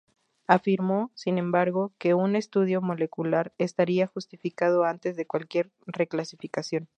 Afirmó, 0.47 1.11
sin 1.13 1.37
embargo, 1.37 1.93
que 1.99 2.15
un 2.15 2.35
estudio 2.35 2.81
molecular 2.81 3.53
estaría 3.59 4.07
justificado 4.07 4.83
antes 4.83 5.15
de 5.15 5.27
cualquier 5.27 5.69
reclasificación. 5.85 6.87